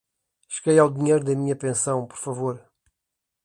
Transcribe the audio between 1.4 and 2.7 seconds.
pensão, por favor?